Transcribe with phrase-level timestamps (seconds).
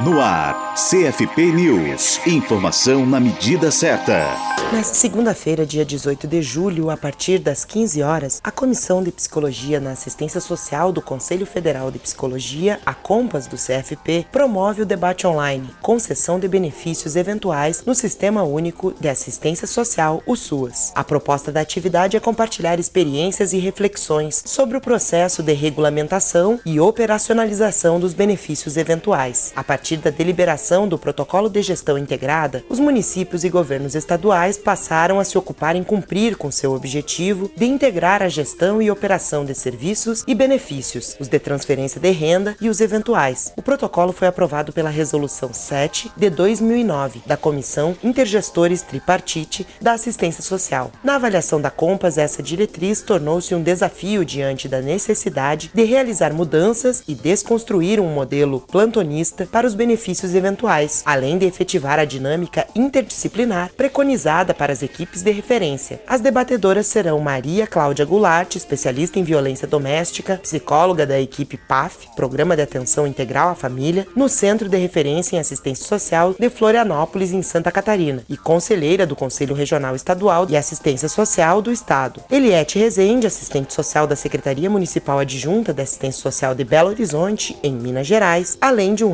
[0.00, 2.20] No ar, CFP News.
[2.26, 4.26] Informação na medida certa.
[4.72, 9.78] Nesta segunda-feira, dia 18 de julho, a partir das 15 horas, a Comissão de Psicologia
[9.78, 15.28] na Assistência Social do Conselho Federal de Psicologia, a COMPAS do CFP, promove o debate
[15.28, 20.90] online, concessão de benefícios eventuais no Sistema Único de Assistência Social, o SUAS.
[20.96, 26.80] A proposta da atividade é compartilhar experiências e reflexões sobre o processo de regulamentação e
[26.80, 29.52] operacionalização dos benefícios eventuais.
[29.54, 35.20] A partir da deliberação do Protocolo de Gestão Integrada, os municípios e governos estaduais passaram
[35.20, 39.54] a se ocupar em cumprir com seu objetivo de integrar a gestão e operação de
[39.54, 43.52] serviços e benefícios, os de transferência de renda e os eventuais.
[43.58, 50.42] O protocolo foi aprovado pela Resolução 7 de 2009 da Comissão Intergestores Tripartite da Assistência
[50.42, 50.90] Social.
[51.02, 57.02] Na avaliação da Compas, essa diretriz tornou-se um desafio diante da necessidade de realizar mudanças
[57.06, 63.70] e desconstruir um modelo plantonista para os benefícios eventuais, além de efetivar a dinâmica interdisciplinar
[63.76, 66.00] preconizada para as equipes de referência.
[66.06, 72.56] As debatedoras serão Maria Cláudia Goulart, especialista em violência doméstica, psicóloga da equipe PAF, Programa
[72.56, 77.42] de Atenção Integral à Família, no Centro de Referência em Assistência Social de Florianópolis, em
[77.42, 82.20] Santa Catarina, e conselheira do Conselho Regional Estadual de Assistência Social do Estado.
[82.30, 87.72] Eliette Rezende, assistente social da Secretaria Municipal Adjunta de Assistência Social de Belo Horizonte, em
[87.72, 89.12] Minas Gerais, além de um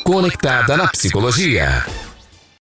[0.05, 1.87] Conectada na psicologia.